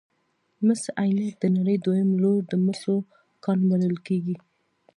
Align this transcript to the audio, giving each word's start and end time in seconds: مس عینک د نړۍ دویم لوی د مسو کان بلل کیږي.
مس 0.65 0.81
عینک 1.01 1.33
د 1.41 1.45
نړۍ 1.57 1.77
دویم 1.85 2.09
لوی 2.21 2.39
د 2.51 2.53
مسو 2.65 2.95
کان 3.43 3.59
بلل 3.69 3.95
کیږي. 4.07 4.35